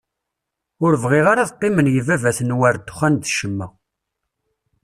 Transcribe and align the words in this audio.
Ur 0.85 0.93
bɣiɣ 1.03 1.25
ara 1.29 1.41
ad 1.43 1.51
qqimen 1.53 1.91
yibabaten 1.93 2.55
war 2.59 2.75
ddexxan 2.77 3.13
d 3.21 3.23
ccemma. 3.31 3.67